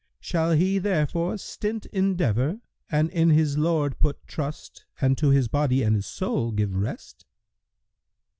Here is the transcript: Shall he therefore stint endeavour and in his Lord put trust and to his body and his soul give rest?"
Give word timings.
Shall 0.19 0.53
he 0.53 0.79
therefore 0.79 1.37
stint 1.37 1.85
endeavour 1.93 2.59
and 2.89 3.11
in 3.11 3.29
his 3.29 3.55
Lord 3.59 3.99
put 3.99 4.25
trust 4.25 4.83
and 4.99 5.15
to 5.19 5.29
his 5.29 5.47
body 5.47 5.83
and 5.83 5.95
his 5.95 6.07
soul 6.07 6.51
give 6.51 6.75
rest?" 6.75 7.23